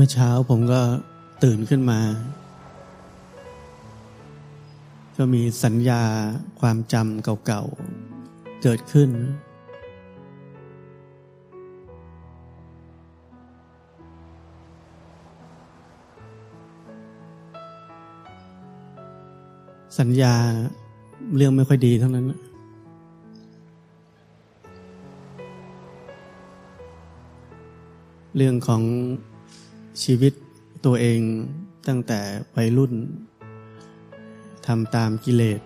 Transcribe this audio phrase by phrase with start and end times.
[0.00, 0.80] มื่อเช้าผมก็
[1.44, 2.00] ตื่นขึ้นมา
[5.16, 6.02] ก็มีสัญญา
[6.60, 9.10] ความจำเก่าๆ เกิดขึ้น
[19.98, 20.34] สัญญา
[21.36, 22.26] เรื่องไม่ค่อยดีทั้งนั้น
[28.36, 28.82] เรื่องของ
[30.02, 30.32] ชีวิต
[30.84, 31.20] ตัวเอง
[31.88, 32.20] ตั้งแต่
[32.54, 32.92] วัยรุ่น
[34.66, 35.60] ทำตามกิเลส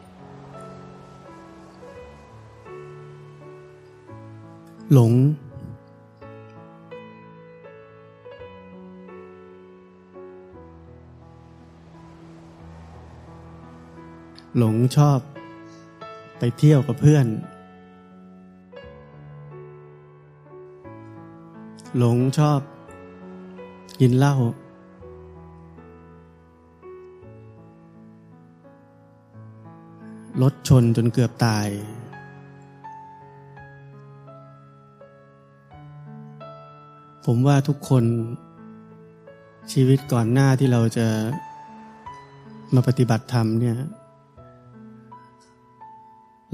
[4.93, 5.13] หลง
[14.59, 15.21] หลงชอบ
[16.39, 17.27] ไปเที่ยวกับเพื่อน
[21.99, 22.61] หลงชอบ
[24.05, 24.37] กินเหล้า
[30.43, 31.69] รถชนจนเกือบตาย
[37.27, 38.05] ผมว่าทุกคน
[39.73, 41.07] ชีวิตก่อนหน้าที่เราจะ
[42.75, 43.77] มาปฏิบัติธรรมเนี่ย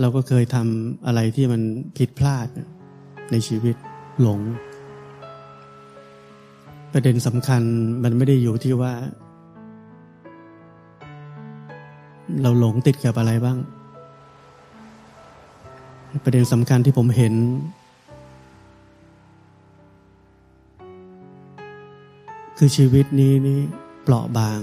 [0.01, 1.63] เราก็เคยทำอะไรที่มัน
[1.99, 2.47] ผิดพลาด
[3.31, 3.77] ในชีวิต
[4.21, 4.41] หลง
[6.93, 7.63] ประเด็นสำคัญ
[8.03, 8.93] มันไม่ได้อยู่ที่ว่า
[12.43, 13.59] เราหลงติดกับอะไรบ้าง
[16.25, 17.35] ประเด็นสำคัญที่ผมเห็น
[22.59, 23.61] คือชีวิตนี้นี่
[24.03, 24.61] เปราะบาง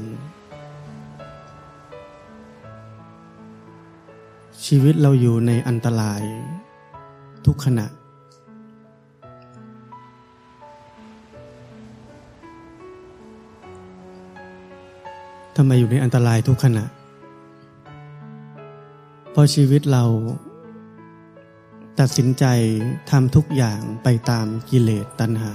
[4.66, 6.22] ชีวิตเราอยู่ในอันตราย
[7.46, 7.86] ทุกขณะ
[15.58, 16.86] ทำไมอยู่ในอันตรายทุกขณะ
[19.32, 20.04] เพราะชีวิตเรา
[22.00, 22.46] ตัดสินใจ
[23.12, 25.52] ทำทุกอย่างไปตามกิเลสตัณหา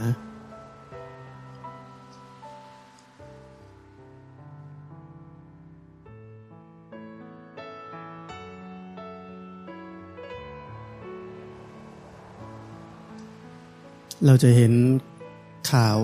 [14.27, 14.73] เราจะเห็น
[15.73, 15.99] ข่าว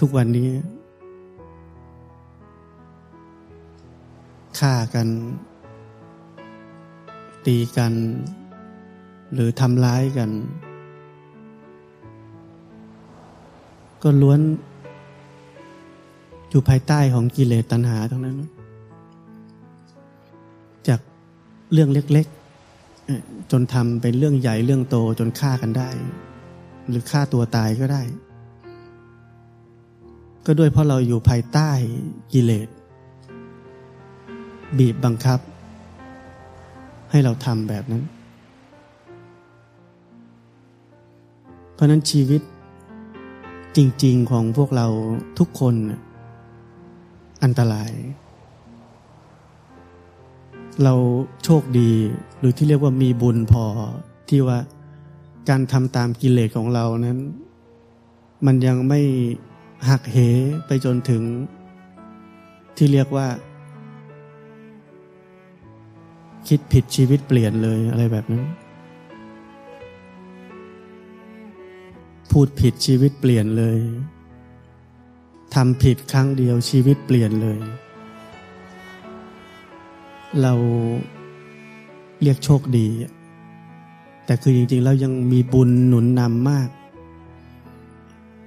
[0.00, 0.48] ทุกวันนี้
[4.58, 5.08] ฆ่ากัน
[7.46, 7.92] ตีกัน
[9.34, 10.30] หรือทำร้ายกัน
[14.02, 14.40] ก็ล้วน
[16.50, 18.36] อยู่ภายใต้ของกิเลสตัณหาทั้งนั้น
[20.88, 21.00] จาก
[21.72, 25.88] เรื่องเล็กๆ จนทำเป็นเรื่องใหญ่เรื่องโตจนฆ่ากันได้
[26.88, 28.02] หรือฆ่าตัวตายก็ได้
[30.46, 31.70] ก็ด้วยเพราะเราอยู่ภายใต้
[32.32, 32.68] กิเลส
[34.78, 35.40] บีบบังคับ
[37.10, 38.02] ให้เราทำแบบนั้น
[41.74, 42.42] เพราะนั้นชีวิต
[43.76, 44.86] จริง ๆ ของพวกเรา
[45.38, 45.74] ทุกคน
[47.42, 47.92] อันตราย
[50.84, 50.94] เรา
[51.44, 51.92] โชคดี
[52.38, 53.64] หรือที่เรียกว่ามีบุญพอ
[54.28, 54.58] ที่ว่า
[55.48, 57.18] การทำตามกิเลสของเรานั้น
[58.46, 59.00] มันยังไม่
[59.88, 60.16] หักเห
[60.66, 61.22] ไปจนถึง
[62.76, 63.26] ที่เรียกว่า
[66.48, 68.44] คิดผิดชีวิตเปลี่ยนเลยอะไรแบบนั้น
[72.30, 73.78] พูดผิดชีวิตเปลี่ยนเลย
[75.54, 77.58] ทำผิดครั้งเดียวชีวิตเปลี่ยนเลย
[80.42, 80.54] เรา
[82.22, 82.86] เรียกโชคดี
[84.26, 86.68] แต่คือจริงๆ แล้วยังมีบุญหนุนนำมาก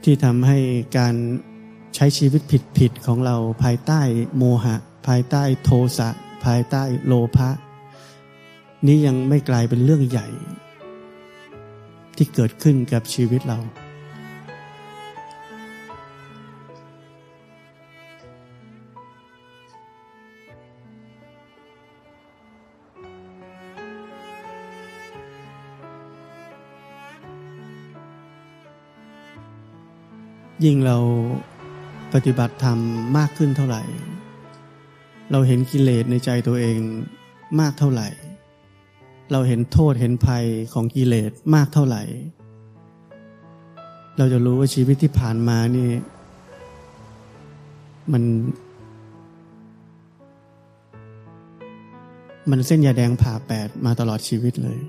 [0.03, 0.57] ที่ทำให้
[0.97, 1.15] การ
[1.95, 2.41] ใช้ชีวิต
[2.77, 4.01] ผิดๆของเราภายใต้
[4.37, 4.75] โมหะ
[5.07, 6.09] ภายใต้โทสะ
[6.45, 7.49] ภายใต้โลภะ
[8.87, 10.27] นี้ยังไม่กลายเป็นเรื่องใหญ่
[12.17, 13.59] ที่เกิดขึ้นกับชีวิตเรา
[30.65, 30.97] ยิ่งเรา
[32.13, 32.79] ปฏิบัติธรรม
[33.17, 33.83] มากขึ้นเท่าไหร่
[35.31, 36.79] เราเห็นกิเลสในใจตัวเอง
[37.59, 38.07] มากเท่าไหร่
[39.31, 42.03] เราเห็นโทษเห็นภัยของกิเลสมากเท่าไหร่
[44.17, 45.89] เราจะรู้ว่าชีวิตที่ผ่านมานี่
[48.13, 48.23] มัน
[52.49, 54.79] มันเส้นยาแดงผ่าแปดมาตลอดชีวิตเลย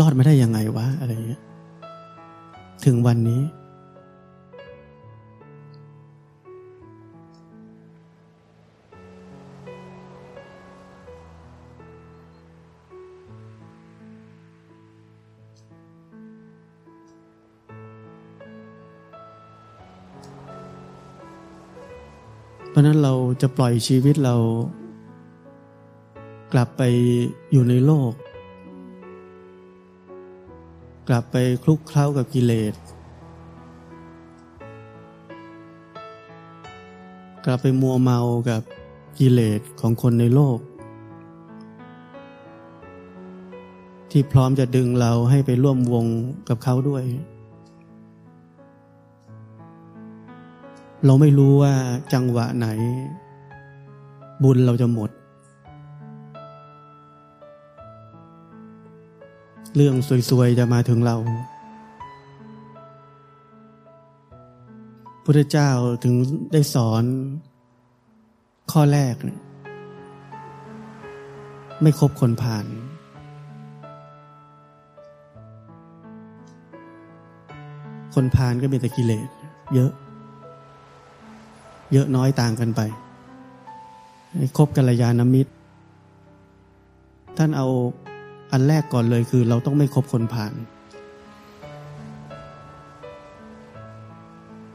[0.00, 1.42] รอดไมาได้ยังไงวะ อะไรเงี้ย
[2.84, 3.40] ถึงวันนี้
[22.72, 24.36] เพราะนั้นเราจะปล่อยชีวิตเรา
[26.52, 26.82] กลับไป
[27.52, 28.12] อยู่ในโลก
[31.08, 32.74] กลับไปคลุกเคล้ากับกิเลส
[37.44, 38.62] กลับไปมัวเมากับ
[39.18, 40.58] กิเลสของคนในโลก
[44.10, 46.06] ที่พร้อมจะดึงเราให้ไปร่วมวง
[46.48, 47.04] กับเขาด้วย
[51.06, 51.74] เราไม่รู้ว่า
[52.12, 52.66] จังหวะไหน
[54.42, 55.10] บุญเราจะหมด
[59.76, 59.94] เรื่อง
[60.30, 61.16] สวยๆ จะมาถึงเรา
[65.24, 65.70] พระเจ้า
[66.04, 66.14] ถึง
[66.52, 67.04] ได้สอน
[68.72, 69.14] ข้อแรก
[71.82, 72.66] ไม่คบคนผ่าน
[78.14, 79.28] คนผ่านก็มีแต่กิเลส
[79.74, 79.92] เยอะ
[81.92, 82.80] เยอะน้อยต่างกันไป
[84.56, 85.52] คบกัลยาณมิตร
[87.38, 87.68] ท่านเอา
[88.52, 90.52] อันแรกก่อนเลยคือเราต้องไม่คบคนผ่าน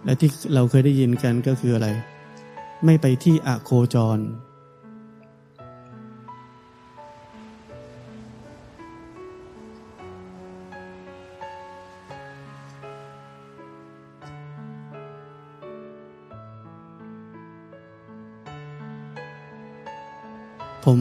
[0.04, 1.88] และที่เราเคยได้ยินกันก็คืออะไร
[2.86, 4.20] ไม่ไปที่อโคจร
[20.86, 21.00] ผม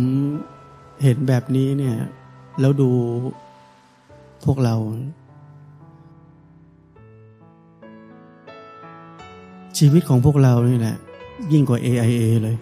[1.02, 1.96] เห็นแบบนี้เนี่ย
[2.60, 2.90] แล้วดู
[4.44, 4.76] พวกเรา
[9.78, 10.96] ชีวิตของพวกเรานี่แหละ
[11.52, 12.56] ยิ่งกว่า AIA เลย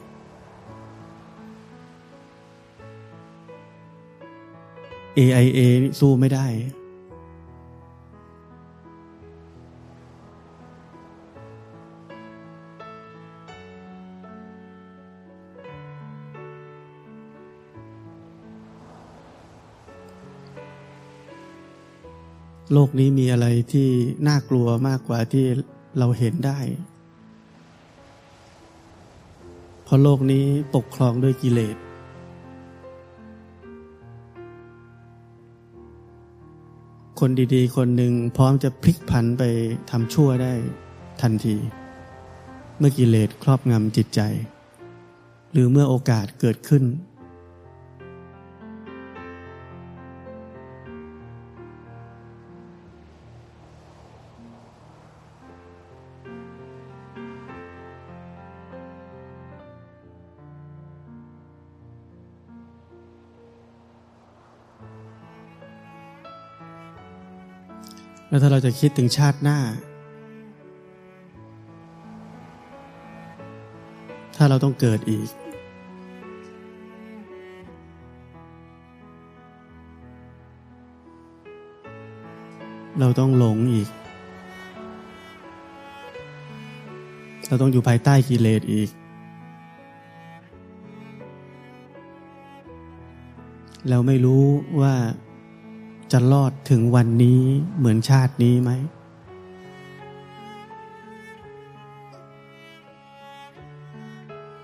[5.19, 5.61] AIA
[6.01, 6.47] สู้ไม่ได้
[22.75, 23.89] โลกนี้มีอะไรที่
[24.29, 25.45] น่ากลัวมากกว่าที่
[25.99, 26.61] เราเห็นได้
[29.85, 30.45] เพราะโลกนี้
[30.75, 31.77] ปกครองด้วยกิเลส
[37.21, 39.43] คนดีๆ คนหนึ่งพร้อมจะพลิกผันไป
[39.91, 40.53] ทำชั่วได้
[41.23, 41.57] ทันที
[42.79, 44.21] เมื่อกิเลสครอบงำจิตใจ
[45.53, 46.85] หรือเมื่อโอกาสเกิดขึ้น
[68.35, 69.59] แล้วถ้าเราจะคิดถึงชาติหน้า
[74.37, 75.29] ถ้าเราต้องเกิดอีก
[83.01, 83.89] เราต้องหลงอีก
[87.49, 88.91] เราต้องอยู่ภายใต้กิเลสอีก
[93.89, 94.45] เราไม่รู้
[94.81, 94.95] ว่า
[96.13, 97.41] จะรอดถึงวันนี้
[97.79, 98.71] เหมือนชาตินี้ไหม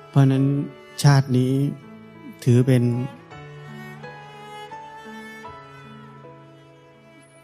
[0.08, 0.44] เพราะนั้น
[1.02, 1.52] ชาตินี้
[2.44, 2.82] ถือเป็น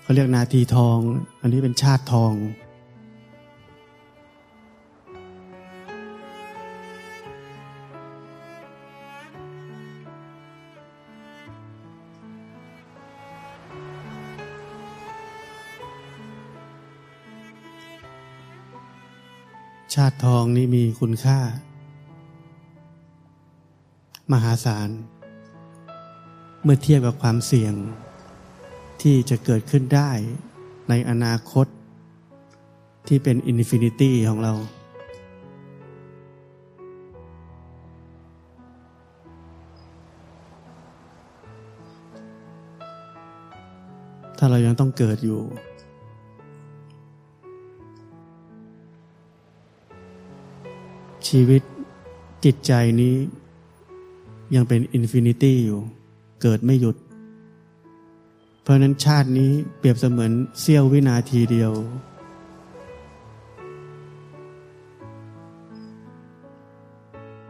[0.03, 0.99] เขาเรียกนาทีทอง
[1.41, 2.33] อันนี้เป็นชาติทอง
[20.01, 21.39] ชาติทองนี้มีคุณค่า
[24.33, 24.89] มหาศาล
[26.63, 27.75] เมื่อเทียบกับความเสี่ยง
[29.03, 30.11] ที่จะเกิดขึ้นได้
[30.89, 31.67] ในอนาคต
[33.09, 34.53] ที่เป็น infinity ของเรา
[44.39, 45.41] ถ้าเรายังต้องเกิดอยู่
[51.27, 51.63] ชีวิต
[52.45, 53.17] จิตใจนี้
[54.55, 55.81] ยังเป็น infinity อยู่
[56.43, 56.97] เกิดไม่หยุด
[58.63, 61.73] เพราะนั้นชาตินี้เปรียบเสมือนเสี้ยววินาทีเดียว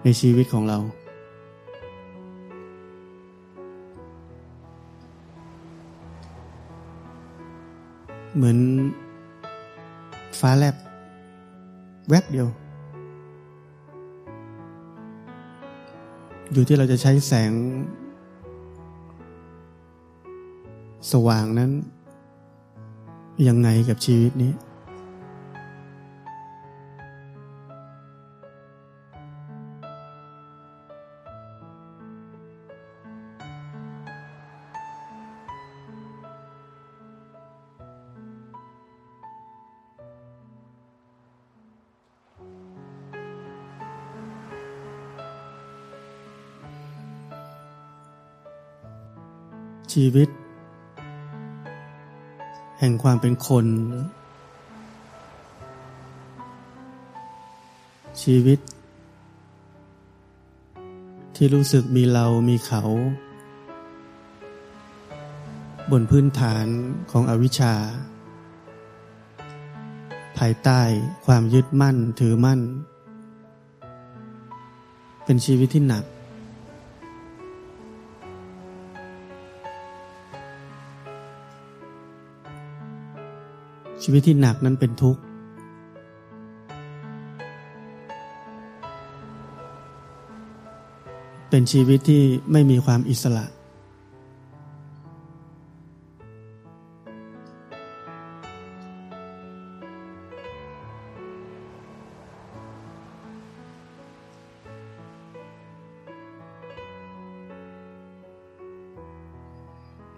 [0.02, 0.78] ในชีวิตของเรา
[8.36, 8.58] เหมือน
[10.40, 10.76] ฟ้าแลบ
[12.10, 12.48] แวบเดียว
[16.52, 17.52] อยู่ที่เราจะใช้แสง
[21.12, 21.70] สว่างนั้น
[23.48, 24.52] ยังไงกับชีวิตนี้
[50.00, 50.28] ชีวิต
[52.78, 53.66] แห่งความเป็นคน
[58.22, 58.58] ชีวิต
[61.36, 62.82] ที่รู้สึกมีเรามีเขา
[65.90, 66.66] บนพื้นฐาน
[67.10, 67.74] ของอวิชชา
[70.38, 70.80] ภายใต้
[71.26, 72.60] ความยึดมั่นถือมั่น
[75.24, 76.04] เป็นชีวิตที่หนัก
[84.08, 85.20] ชีวิตที่หนักนั้นเป็นทุกข์
[91.50, 92.22] เป็นชีวิตที่
[92.52, 93.44] ไม่มีความอิสระ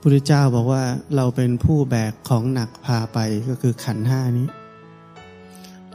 [0.03, 0.83] พุทธเจ้าบอกว่า
[1.17, 4.49] เราเป็นผู้แบกของหนักพาไปก็คือขันห้านี้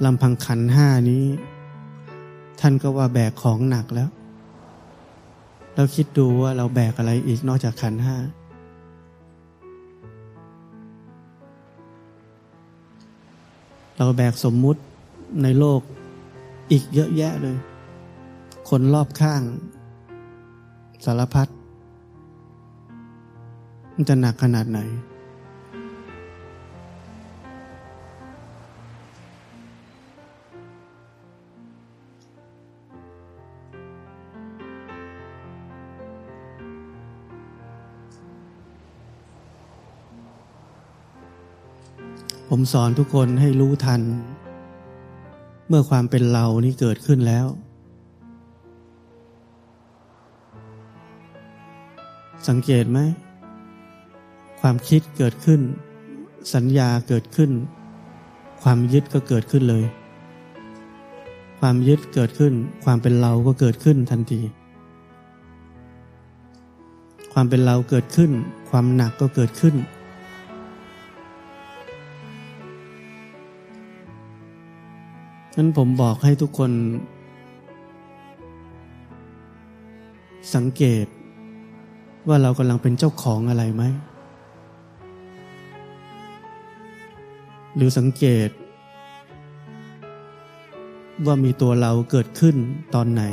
[0.06, 1.24] ลำพังขันห้านี้
[2.60, 4.10] ท่านก็ว่าแบกของหนักแล้ว
[5.76, 8.16] เราคิดดูว่าเราแบกอะไรอีกนอกจากขันห้า
[13.98, 14.82] เราแบกสมมุติ
[15.44, 15.82] ในโลก
[16.72, 17.58] อีกเยอะแยะเลย
[18.70, 19.42] คนรอบข้าง
[21.06, 21.48] สารพัด
[23.96, 24.80] มันจะหนักขนาดไหน
[42.50, 44.02] ผมสอนทุกคนให้รู้ทัน
[45.68, 47.46] เมื่อความเป็นเรานี่เกิดขึ้นแล้ว
[52.48, 53.00] สังเกตไหม
[54.65, 55.62] ความคิดเกิดขึ้น
[56.53, 57.51] สัญญาเกิดขึ้น
[58.63, 59.84] ความยึดก็เกิดขึ้นเลย
[61.60, 62.53] ความยึดเกิดขึ้น
[62.84, 64.41] ความเป็นเราก็เกิดขึ้นทันที
[67.34, 68.32] ความเป็นเราเกิดขึ้น
[68.70, 69.75] ความหนักก็เกิดขึ้น
[75.58, 76.72] นั้นผมบอกให้ทุกคน
[80.55, 81.05] สังเกต
[82.27, 83.86] ว่าเรากำลังเป็นเจ้าของอะไรไหม
[87.75, 88.50] หรือสังเกต
[91.25, 92.56] ว่ามีตัวเราเกิดขึ้น
[92.94, 93.24] ตอนไหน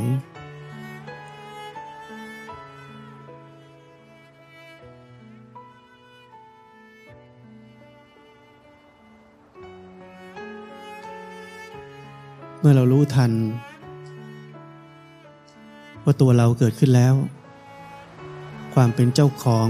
[12.63, 13.33] เมื่อเรารู้ทัน
[16.05, 17.15] ว่าตัวเราเกิดขึ้นแล้ว
[18.75, 19.69] ความเป็นเจ้าของ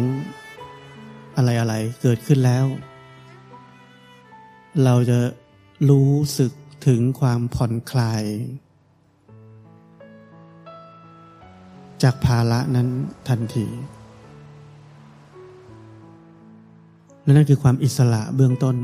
[1.36, 2.64] อะไรๆเกิดขึ้นแล้ว
[4.84, 5.18] เราจะ
[5.90, 6.52] รู้สึก
[6.86, 8.22] ถึงความผ่อนคลาย
[12.02, 12.88] จากภาระนั้น
[13.28, 13.66] ทันที
[17.22, 18.76] และนั่นคือความอิสระเบื้องต้น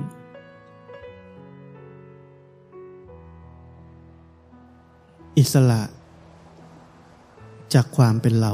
[5.38, 5.83] อิสระ
[7.75, 8.52] จากความเป็นเรา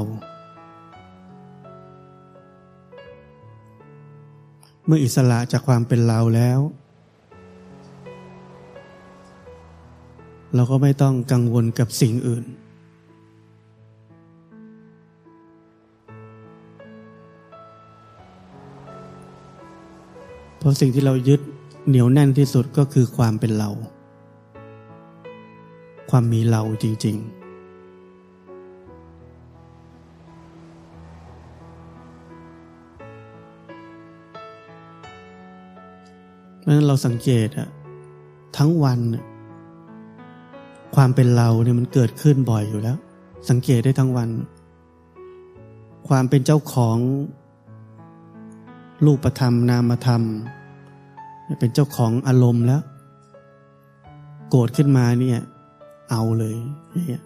[4.85, 6.59] เมื่ออิสระจากความเป็นเราแล้ว
[10.55, 12.45] เราก็ไม่ต้องกังวลกับสิ่งอื่น
[20.57, 21.41] เพราะสิ่งที่เรายึด
[21.87, 23.69] เหนียวแน่นที่สุดก็คือความเป็นเรา
[26.09, 27.43] ความมีเราจริง ๆ
[36.59, 37.69] เพราะฉะนั้นเราสังเกตอะ
[38.57, 38.99] ทั้งวัน
[40.95, 42.97] ความเป็นเราเนี่ยมันเกิดขึ้นบ่อยอยู่แล้ว
[43.49, 44.29] สังเกตได้ทั้งวัน
[46.07, 46.97] ความเป็นเจ้าของ
[49.05, 50.21] รูปธรรมนามธรรม
[51.59, 52.81] เป็นเจ้าของอารมณ์แล้ว
[54.49, 55.39] โกรธขึ้นมาเนี่ย
[56.11, 56.55] เอาเลย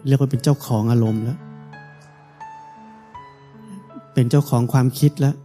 [0.06, 1.38] เรียกว่าเป็นเจ้าของอารมณ์แล้ว
[4.14, 5.36] เป็นเจ้าของความคิดแล้ว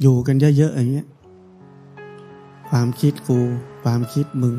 [0.00, 1.08] อยู่กันเยอะๆอย่างเงี้ย
[2.70, 3.40] ความคิดกู
[3.82, 4.56] ความคิดมึง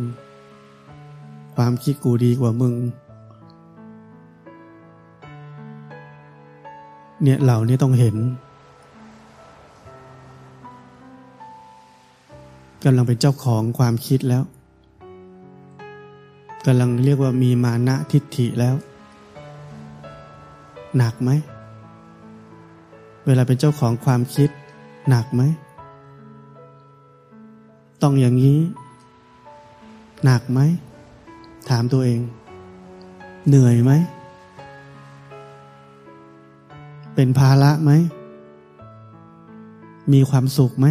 [1.55, 2.75] ความคิดกูดีกว่ามึง
[7.23, 8.15] เนี่ยเหล่านี้ต้องเห็น
[12.83, 14.43] กำลังเป็นเจ้าของความคิดแล้ว
[16.65, 18.75] กำลังเรียกว่ามีมานะทิฏฐิแล้ว
[20.97, 21.31] หนักไหม
[23.25, 24.49] เวลาเป็นเจ้าของความคิด
[25.09, 25.41] หนักไหม
[28.01, 28.59] ต้องอย่างนี้
[30.23, 30.59] หนักไหม
[31.69, 32.19] ถามตัวเอง
[33.47, 33.91] เหนื่อยไหม
[37.15, 37.91] เป็นภาระไหม
[40.13, 40.87] มีความสุขไหม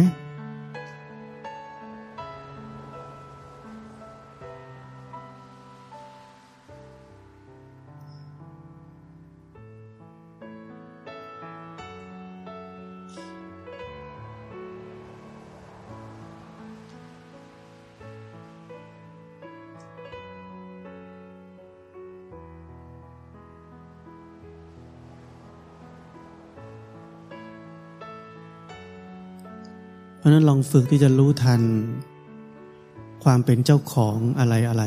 [30.17, 31.61] เพราะนั้นลองฝึกที่จะรู้ทัน
[33.23, 34.83] ความเป็นเจ้าของอะไรอะไร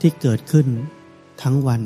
[0.00, 0.66] ที่เกิดขึ้น
[1.42, 1.82] ทั้งวัน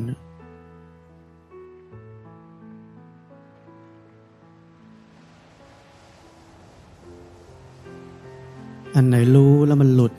[8.94, 10.12] อันไหนรู้แล้วมันหลุด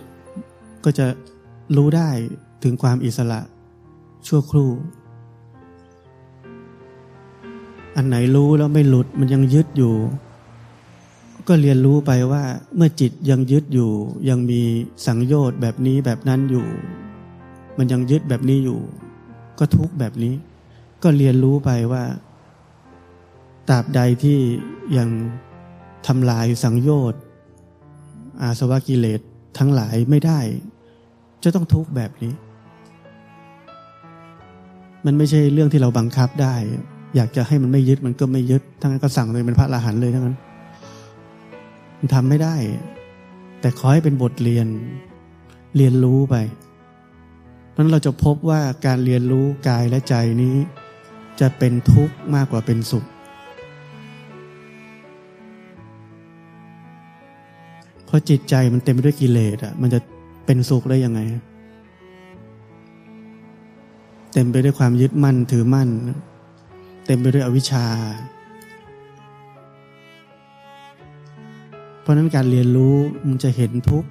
[0.86, 1.06] ก็จะ
[1.76, 2.10] รู้ได้
[2.64, 3.40] ถึงความอิสระ
[4.28, 4.70] ชั่วครู่
[7.96, 9.94] อันไหนรู้แล้วไม่หลุดมันยังยึดอยู่
[11.52, 12.44] ก็เรียนรู้ไปว่า
[12.76, 13.92] เมื่อจิตยังยึดอยู่
[14.30, 14.62] ยังมี
[15.06, 16.68] สังโยชน์แบบนี้แบบนั้นอยู่
[17.78, 18.80] มันยังยึดแบบนี้อยู่
[19.60, 20.34] ก็ทุกแบบนี้
[21.04, 22.04] ก็เรียนรู้ไปว่า
[23.70, 24.38] ตราบใดที่
[24.98, 25.10] ยัง
[26.08, 27.22] ทำลายสังโยชน์
[28.42, 29.22] อาสวะกิเลส
[29.58, 30.40] ทั้งหลายไม่ได้
[31.44, 32.34] จะต้องทุกแบบนี้
[35.06, 36.56] มันไม่ใช่เรื่องที่เราบังคับได้
[37.16, 40.38] อยากจะให้มันไม่ยึดมันก็ไม่ยึดทั้งนั้นก็สั่งเลยเป็นพระอรหันต์เลยทั้งนั้น
[42.00, 42.56] มันทำไม่ได้
[43.62, 44.68] แต่ขอให้เป็นบทเรียน
[45.78, 46.36] เรียนรู้ไป
[47.76, 50.56] นั้นเราจะพบว่าการเรียนรู้กายและใจนี้
[51.40, 53.06] จะเป็นทุกข์มากกว่าเป็นสุข
[58.06, 60.00] เพราะจิตใจมันเต็มไปด้วยกิเลสอะ มันจะ
[60.46, 61.20] เป็นสุขได้ยังไง
[64.34, 65.90] เต็มไปด้วยความยึดมั่นถือมั่น
[67.06, 67.86] เต็มไปด้วยอวิชชา
[72.10, 72.96] ราะนั้นการเรียนรู้
[73.28, 74.10] มันจะเห็นทุกข์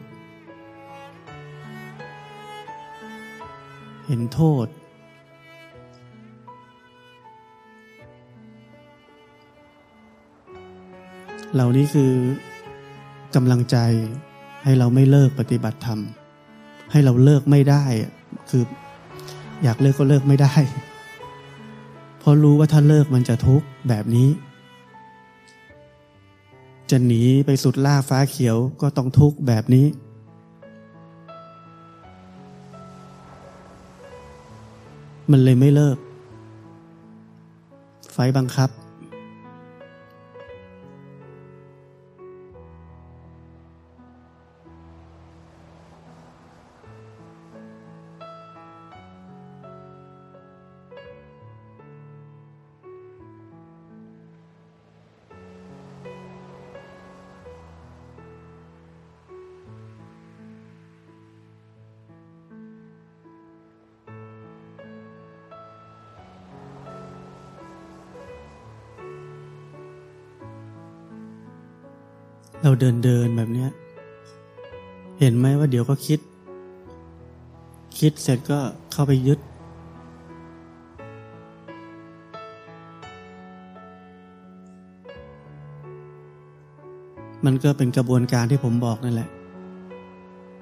[4.07, 4.67] เห็นโทษ
[11.55, 12.13] เหล่านี้คือ
[13.35, 13.77] กำลังใจ
[14.65, 16.01] ให้เราไม่เลิกปฏิบัติธรรม
[16.91, 17.85] ให้เราเลิกไม่ได้
[18.51, 18.65] คือ
[19.63, 20.55] อยากเลิกก็เลิกไม่ได้
[22.19, 24.29] เพราะรู้ว่าถ้าเลิกมันจะทุกข์แบบนี้
[26.91, 29.87] จะหนีไปสุดล่าฟ้าเขียวก็ต้องทุกข์แบบนี้
[35.31, 35.99] มันเลยไม่เลิก
[38.13, 38.71] ไฟบังคับ
[72.63, 73.71] เราเดินเดินแบบเนี้ย
[75.21, 76.21] เห็นไหมว่าเดี๋ยวก็คิด
[77.99, 78.59] คิดเสร็จก็
[78.93, 79.39] เข้าไปยึด
[87.45, 89.29] มันก็เป็นกระบวนการที่ผมบอกนั่นแหละ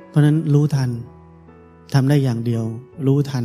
[0.09, 0.90] เพราะนั้นรู้ทัน
[1.94, 2.64] ทำได้อย่างเดียว
[3.06, 3.44] รู้ทัน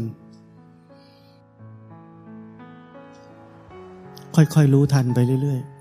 [4.36, 5.81] ค่อยๆรู้ทันไปเรื่อยๆ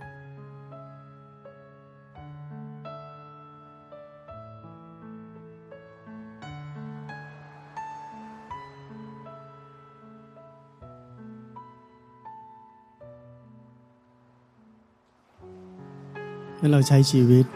[16.61, 17.47] ให้เราใช้ชีวิต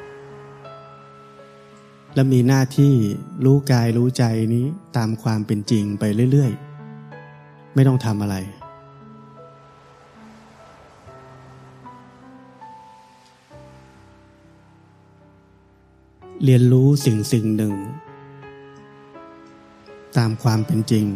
[2.15, 2.93] และมีหน้าที่
[3.45, 4.65] รู้กายรู้ใจนี้
[4.97, 8.37] ตามความเป็นจริงไปเรื่อยๆ ไม่ต้องทำอะไร
[16.45, 17.75] เรียนรู้สิ่งสิ่งหนึ่ง
[20.19, 21.07] ตามความเป็นจริง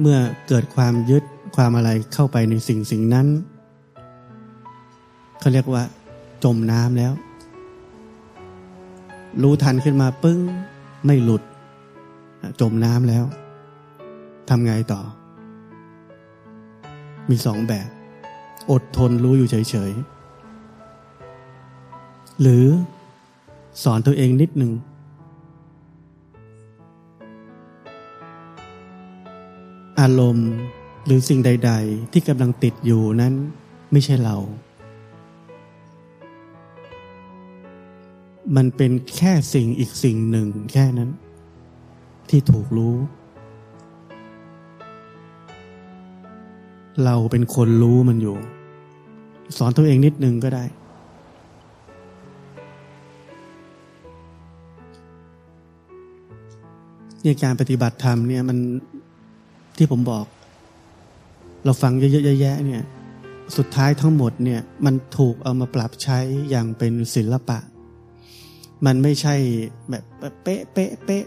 [0.00, 1.24] เมื่อเกิดความยึด
[1.56, 3.26] ความอะไรเข้าไปในสิ่งสิ่งนั้น
[5.42, 5.82] เขาเรียกว่า
[6.44, 7.12] จมน้ำแล้ว
[9.42, 10.40] รู้ทันขึ้นมาปึ้ง
[11.06, 11.42] ไม่หลุด
[12.60, 13.24] จมน้ำแล้ว
[14.48, 15.00] ทำไงต่อ
[17.30, 17.88] มีสองแบบ
[18.70, 22.66] อดทนรู้อยู่เฉยๆ หรือ
[23.82, 24.72] สอนตัวเองนิดหนึ่ง
[30.00, 30.50] อารมณ์
[31.04, 33.34] หรือสิ่งใด ๆ ที่กำลังติดอยู่นั้น
[33.92, 34.36] ไม่ใช่เรา
[38.56, 41.10] มันเป็นแค่สิ่งอีกสิ่งหนึ่งแค่นั้น
[42.30, 42.96] ที่ถูกรู้
[47.04, 48.36] เราเป็นคนรู้มันอยู่
[49.56, 50.64] สอนตัวเองนิดนึงก็ได้
[57.22, 58.58] เนี่ยการปฏิบัติธรรมเนี่ยมัน
[59.76, 60.24] ที่ผมบอก
[61.64, 62.82] เราฟังเยอะๆแยะเนี่ย
[63.56, 66.18] สุดท้ายทั้งหมดเนี่ย มันถูกเอามาปรับใช้
[66.50, 67.58] อย่างเป็นศิลปะ
[68.86, 69.34] มันไม่ใช่
[69.90, 70.04] แบบ
[70.42, 71.24] เป๊ะเป๊ะเป๊ะ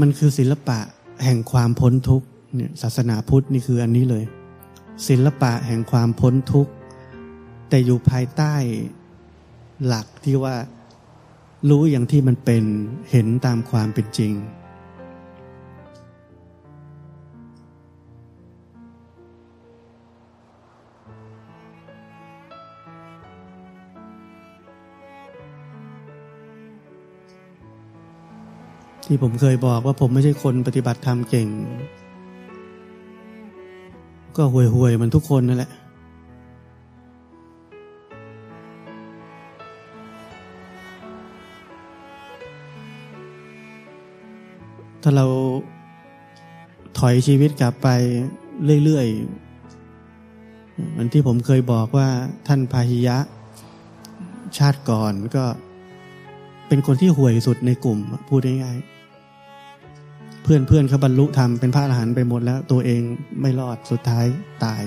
[0.00, 0.78] มันคือศิลปะ
[1.24, 4.24] แห่งความพ้นทุกข์เนี่ยศาสนาพุทธนี่คืออันนี้เลย
[5.08, 6.72] ศิลปะแห่งความพ้นทุกข์
[7.68, 8.54] แต่อยู่ภายใต้
[9.86, 10.56] หลักที่ว่า
[11.68, 12.64] รู้อย่างที่มันเป็น
[13.10, 14.32] เห็นตามความเป็นจริง
[29.10, 31.48] ที่ผมเคยบอกว่าผมไม่ใช่คนปฏิบัติธรรมเก่ง
[34.36, 35.72] ก็ห่วยหวยมันทุกคนนั่นแหละ
[45.02, 45.26] ถ้าเรา
[46.98, 47.88] ถอยชีวิตกลับไป
[48.84, 52.08] เรื่อยๆเหมันที่ผมเคยบอกว่า
[52.46, 53.18] ท่านพาหิยะ
[54.58, 55.44] ชาติก่อนก็
[56.68, 58.97] เป็นคนที่ห่วยสุดในกลุ่มพูดง่ายๆ
[60.50, 63.02] พื่อนเพื่อนเขาบรรลุธรรมเป็นพระอรหันต์ไปหมดแล้วตัวเอง
[63.40, 64.24] ไม่รอดสุดท้าย
[64.64, 64.82] ตาย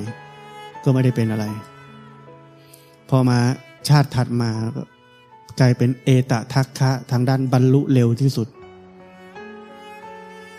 [0.84, 1.46] ก็ไม่ได้เป็นอะไร
[3.10, 3.40] พอมา
[3.88, 4.52] ชาติถัดมา
[5.60, 8.48] กลายเป็นเอตทัคคะทางด้านบรรลุเร็วที่สุด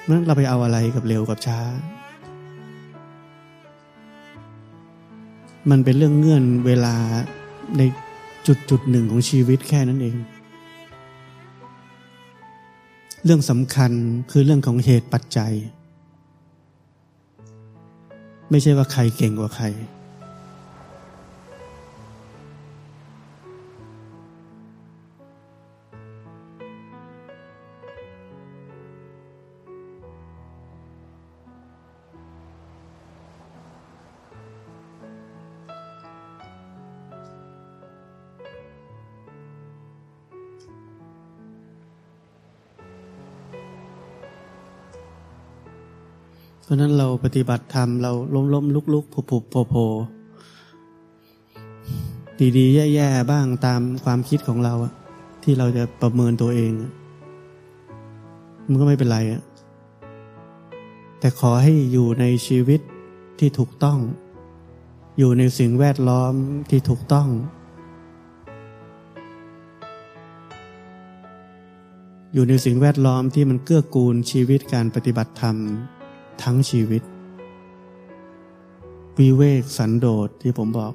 [0.08, 1.60] นั้นเราไปเอาอะไรกับเร็วกับช้า
[5.70, 6.96] มันเป็นเรื่องเงื่อนเวลา
[7.78, 7.82] ใน
[8.46, 10.16] จุดจุดหนึ่งของชีวิตแค่นั้นเอง
[13.24, 13.92] เรื่องสำคัญ
[14.30, 15.54] คือเรื่องของเหตุปัจจัย
[18.50, 19.66] ไม่ใช่ว่าใครเก่งกว่าใคร
[46.72, 49.74] ราะนั้นเราปฏิบัติธรรมเราล้มล้มลุกลุกผุผุโผโผ
[52.38, 54.74] ดีดีแย่ๆ บ้างตามความคิดของเรา
[55.42, 56.72] ที่เราจะประเมินตัวเอง
[58.66, 59.18] มันก็ไม่เป็นไร
[61.18, 62.80] แต่ขอให้อยู่ในชีวิต
[63.38, 63.98] ที่ถูกต้อง
[65.18, 66.32] อยู่ในสิ่งแวดล้อม
[66.70, 67.28] ที่ถูกต้อง
[72.34, 75.56] อยู่ในสิ่งแวดล้อมที่มันเกื้อกูลชีวิตการปฏิบัติธรรม
[76.42, 77.02] ทั้งชีวิต
[79.18, 80.92] วิเวกสันโดษที่ผมบอก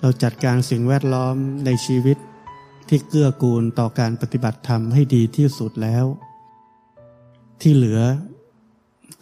[0.00, 1.34] เราจัดการสิ่งแวดล้อม
[1.66, 2.18] ในชีวิต
[2.88, 6.04] ที่เกื้อกูลต่อการปฏิบัติธรรมให้ดีที่สุดแล้ว
[7.60, 8.00] ที่เหลือ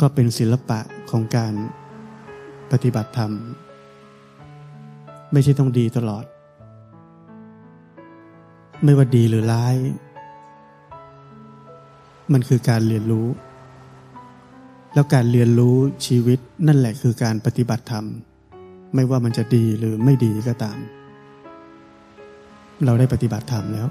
[0.00, 1.54] ก็เป็นศิลปะของการ
[2.70, 3.32] ปฏิบัติธรรม
[5.32, 6.24] ไม่ใช่ต้องดีตลอด
[8.84, 9.76] ไม่ว่าดีหรือร้าย
[12.32, 13.28] มันคือการเรียนรู้
[14.94, 18.04] แล้วการเรียนรู้ชีวิตนั่นแหละคือการปฏิบัติธรรม
[18.94, 20.78] ไม่ว่ามันจะดีหรือไม่ดีก็ตาม
[22.84, 23.88] เราได้ปฏิบัติธรรมแล้ว